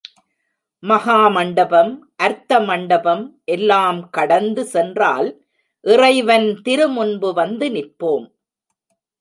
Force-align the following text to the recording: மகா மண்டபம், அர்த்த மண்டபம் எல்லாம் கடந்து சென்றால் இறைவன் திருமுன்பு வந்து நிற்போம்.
மகா 0.83 1.17
மண்டபம், 1.27 1.91
அர்த்த 2.23 2.59
மண்டபம் 2.59 3.23
எல்லாம் 3.45 4.09
கடந்து 4.09 4.65
சென்றால் 4.65 5.29
இறைவன் 5.85 6.49
திருமுன்பு 6.61 7.31
வந்து 7.33 7.69
நிற்போம். 7.69 8.25